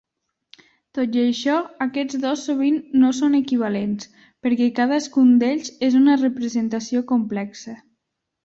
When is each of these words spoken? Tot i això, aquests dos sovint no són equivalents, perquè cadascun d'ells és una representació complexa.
Tot 0.99 1.17
i 1.17 1.19
això, 1.23 1.57
aquests 1.85 2.17
dos 2.23 2.45
sovint 2.49 2.79
no 3.03 3.11
són 3.17 3.37
equivalents, 3.41 4.09
perquè 4.47 4.71
cadascun 4.83 5.33
d'ells 5.45 5.71
és 5.91 5.99
una 6.03 6.19
representació 6.27 7.05
complexa. 7.13 7.81